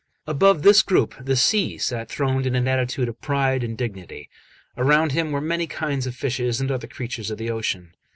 [0.25, 4.31] Above this group the Sea sat throned in an attitude of pride and dignity;
[4.75, 7.91] around him were many kinds of fishes and other creatures of the ocean.